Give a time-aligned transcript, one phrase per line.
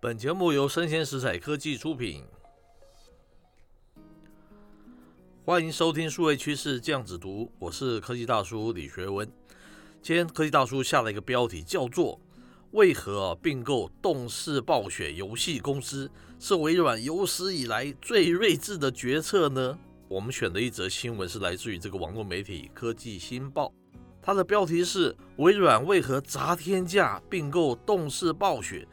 [0.00, 2.22] 本节目由生鲜食材科技出品，
[5.44, 9.28] 欢迎收听数位趋势酱子读，我是科技大叔李学文。
[10.00, 12.20] 今天科技大叔下了一个标题，叫做
[12.70, 16.08] “为何并购动视暴雪游戏公司
[16.38, 19.76] 是微软有史以来最睿智的决策呢？”
[20.06, 23.66] 我们选的一则新闻是来自于这个网络媒体《科技新报》，
[24.22, 28.86] 它的标题是“微软为何砸天价并购动视暴雪？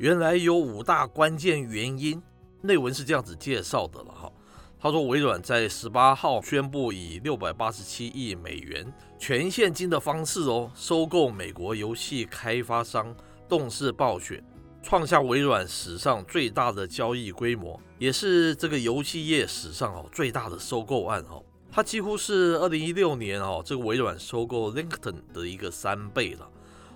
[0.00, 2.20] 原来有五大关键原因”。
[2.62, 4.32] 内文是这样子介绍的了哈，
[4.80, 13.14] 他说微软在十八号宣布以六百八十七亿美元全现金的方式哦收购美国游戏开发商
[13.46, 14.42] 动视暴雪。
[14.82, 21.44] 创下微软史上最大的交易规模，也是这个游戏业史上哦最大的收购案哦。
[21.70, 26.48] 它几乎是二零一六年哦这个微软收购 LinkedIn 的一个三倍了。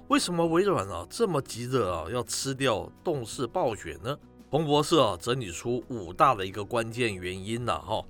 [0.08, 4.16] 为什么微软啊这么急着啊要吃掉动视暴雪呢？
[4.50, 8.04] 彭博社啊整理出五大的一个关键原因了哈。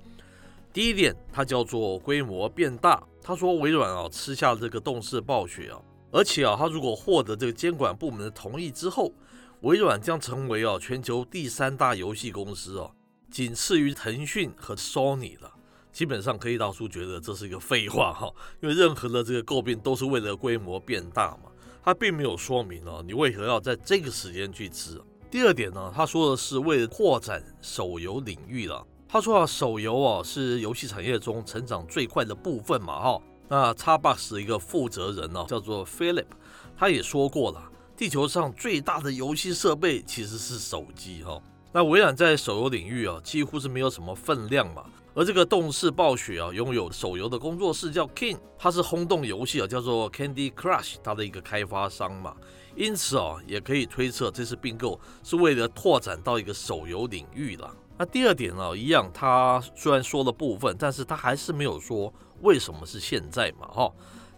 [0.72, 3.02] 第一点，它叫做规模变大。
[3.22, 9.12] 他说微软啊吃下这个动视暴雪啊，而且啊他如果获得这个监管部门的同意之后。
[9.60, 12.94] 微软将成为啊全球第三大游戏公司哦，
[13.30, 15.50] 仅次于腾讯和 Sony 了。
[15.90, 21.44] 基本上，可以大叔觉得这是一个废话哈，因为任何的这个诟病都是为了规模变大嘛，
[21.84, 24.98] 他并没有说明哦你为何要在这个时间去吃。
[25.30, 28.82] 第二点呢，他说的是为了扩展手游领域了。
[29.06, 33.20] 他说啊，手游啊是游戏产业中成长最快的部分嘛哈。
[33.48, 36.24] 那 Xbox 的一个负责人呢叫做 Philip，
[36.76, 37.70] 他也说过了。
[37.96, 41.40] 地球上最大的游戏设备其实是手机哈，
[41.72, 52.34] 那微软在手游领域啊几乎是没有什么分量嘛，而这个动视暴雪啊拥有手游的工作室叫 King，它是轰动游戏啊叫做 Candy Crush，它的一个开发商嘛，
[52.74, 57.72] 因此啊也可以推测这次并购是为了拓展到一个手游领域了。
[57.96, 63.92] 那第二点啊一样，他虽然说了部分，但是他还是没有说为什么是现在嘛哈。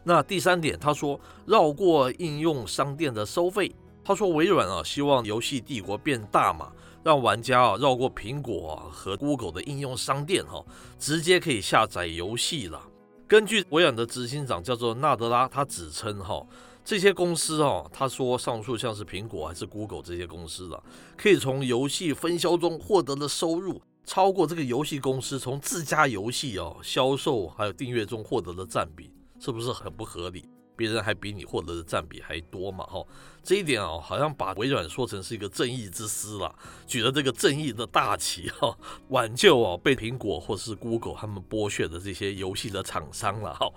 [0.05, 3.75] 那第三点，他说绕过应用商店的收费。
[4.05, 6.71] 他说微软啊，希望游戏帝国变大嘛，
[7.07, 10.61] 让玩家啊绕过苹果啊和 Google 的应用商店哈，
[10.99, 12.83] 直接可以下载游戏了。
[13.29, 16.45] 根据微软的执行长叫做纳德拉，他指称哈，
[16.85, 20.83] 这些公司哈，他说上述像是苹果还是 Google 这些公司了，
[21.17, 29.13] 可以从游戏分销中获得的收入，超过这个游戏公司从自家游戏哦销售还有订阅中获得的占比。
[29.39, 30.45] 是不是很不合理？
[30.77, 32.85] 别人还比你获得的占比还多嘛？
[32.85, 33.05] 哈，
[33.43, 36.55] 这一点啊，好像把微软说成是一个正义之师了，
[36.87, 38.77] 举了这个正义的大旗哈，
[39.09, 43.69] 挽救啊被苹果或是 Google 他们剥削的这些游戏的厂商了哈。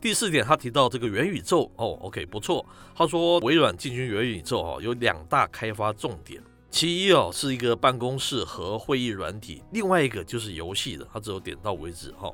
[0.00, 2.66] 第四点，他提到这个元宇宙哦，OK 不错。
[2.94, 12.32] 他说微软进军元宇宙啊，有两大开发重点，其一哦是一个办公室和会议软体，另外一个就是游戏的，他只有点到为止哈。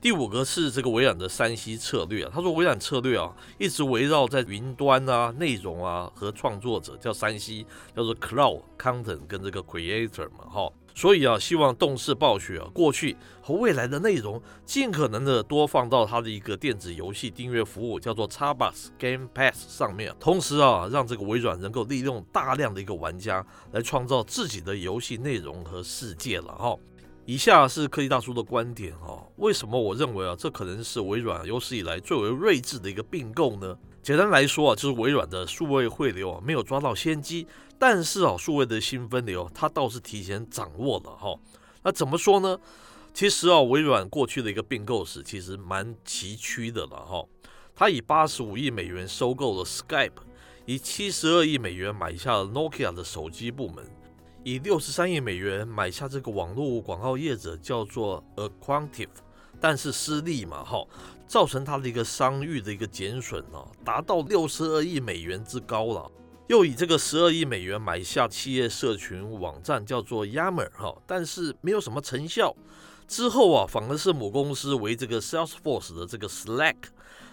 [0.00, 7.64] 第五个是这个微软的 3C 策略啊，他说微软策略啊，一直围绕在云端啊、内容啊和创作者，叫 3C，
[7.96, 26.76] 叫做 Cloud、Content 跟这个 Creator 嘛，哈，所以啊，希望动视暴雪啊，过去和未来的内容尽可能的多放到它的一个电子游戏订阅服务，叫做 Xbox Game Pass 上面，同时啊，让这个微软能够利用大量的一个玩家来创造自己的游戏内容和世界了，哈。
[27.28, 33.76] 以下是科技大叔的观点哈，为什么我认为啊，这可能是微软有史以来最为睿智的一个并购呢？
[34.00, 37.44] 简单来说啊，就是微软的数位汇流啊没有抓到先机，
[37.80, 41.36] 但是啊，数位的新分流它倒是提前掌握了哈。
[41.82, 42.56] 那怎么说呢？
[43.12, 47.24] 其实啊，微软过去的一个并购史其实蛮崎岖的了哈。
[47.74, 50.12] 它以八十五亿美元收购了 Skype，
[50.64, 53.84] 以七十二亿美元买下了 Nokia 的手机部门。
[54.46, 59.08] 以六十三亿美元买下这个网络广告业者叫做 aQuantive，
[59.60, 60.86] 但是失利嘛，哈，
[61.26, 66.08] 造成它的一个商誉的一个减损啊，达到六十二亿美元之高了。
[66.46, 72.54] 又以这个十二亿美元买下企业社群网站叫做 Yammer，哈，但是没有什么成效。
[73.08, 76.76] 之后啊，反而是母公司为这个 Salesforce 的这个 Slack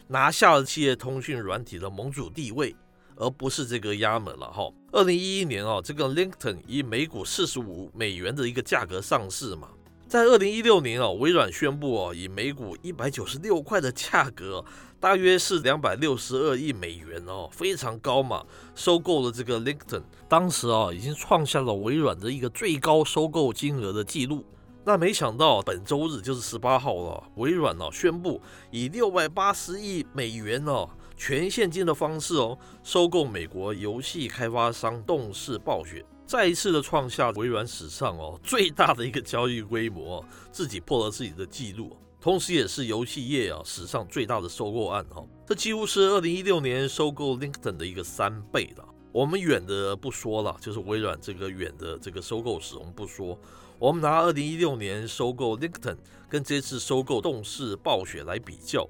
[0.07, 2.75] 拿下了企业通讯软体的盟主地位。
[3.23, 4.69] 而不是这个压门了哈。
[4.91, 9.69] 二零一一年啊，这个 LinkedIn 以每股四十五美元的一个价格上市嘛。
[10.07, 14.63] 在二零一六年啊，微软宣布啊，以每股一百九十六块的价格，
[14.99, 20.03] 大约是两百六十二亿美元哦，非常高嘛，收购了这个 LinkedIn。
[20.29, 24.45] 当时啊，已经创下了微软的一个最高收购金额的记录。
[24.85, 28.39] 那没想到本周日就是十八号了，微软呢宣布
[28.69, 30.87] 以六百八十亿美元哦。
[31.25, 40.21] 全现金的方式哦，收购美国游戏开发商动视暴雪，再一次的创下微软史上哦最大的一个交易规模，
[40.51, 45.23] 自己破了自己的记录，同时也是游戏业啊史上最大的收购案哈。
[45.47, 48.83] 这几乎是二零一六年收购 LinkedIn 的一个三倍了。
[49.13, 53.39] 我们远的不说了，就是微软这个远的这个收购史我们不说，
[53.79, 55.95] 我们拿二零一六年收购 LinkedIn
[56.27, 58.85] 跟这次收购动视暴雪来比较，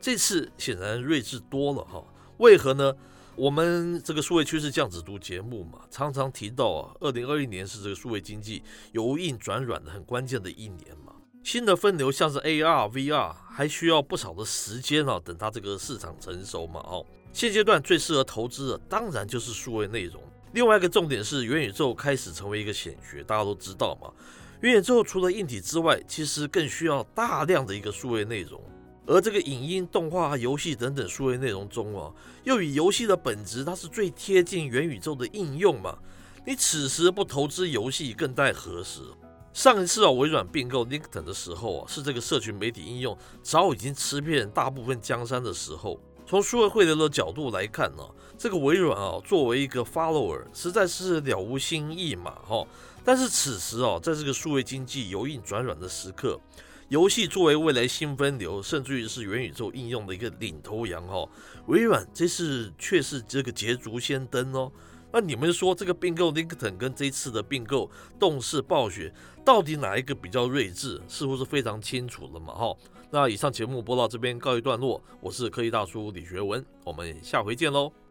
[0.00, 2.04] 这次显然睿智多了哈。
[2.38, 2.94] 为何呢？
[3.36, 8.62] 我们这个数位趋势酱子读节目嘛，常常提到啊，二零二一年是这个数位经济
[8.92, 11.12] 由硬转软的很关键的一年嘛。
[11.42, 16.78] 新的分流像是 AR、VR，还需要不少的时间啊，等它这个市场成熟嘛。
[16.80, 20.22] 哦，现阶段最适合投资的当然就是数位内容。
[20.52, 24.12] 另外一个重点是元宇宙开始成为一个显学，大家都知道嘛。
[24.60, 28.62] 元宇宙除了硬体之外，其实更需要大量的一个数位内容。
[29.06, 32.10] 而这个影音、动画、游戏等等数位内容中啊，
[32.44, 35.98] 又以游戏的本质，它是最贴近元宇宙的应用嘛。
[36.46, 39.00] 你此时不投资游戏，更待何时？
[39.52, 46.00] 上一次啊，微软并购 LinkedIn 的时候啊，是这个社群媒体应用早已经吃遍大部分江山的时候。
[46.26, 48.02] 从数位汇流的角度来看呢，
[48.38, 52.66] 这个微软啊，作为一个 follower，实在是了无新意嘛，哈。
[53.04, 56.40] 但是此时啊，在这个数位经济由硬转软的时刻。
[56.88, 61.26] 游戏作为未来新分流，甚至于是元宇宙应用的一个领头羊哈，
[61.66, 64.70] 微软这次却是这个捷足先登哦。
[65.12, 69.12] 那你们说这个并购 LinkedIn 跟这次的并购动视暴雪，
[69.44, 71.00] 到底哪一个比较睿智？
[71.08, 72.76] 似乎是非常清楚了嘛哈。
[73.10, 78.03] 那以上节目播到这边告一段落，我是科技大叔李学文，我们下回见喽。